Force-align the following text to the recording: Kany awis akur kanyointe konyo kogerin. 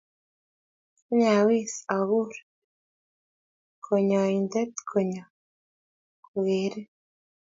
Kany 1.03 1.23
awis 1.35 1.73
akur 1.97 2.31
kanyointe 3.85 4.61
konyo 4.89 5.23
kogerin. 6.25 6.89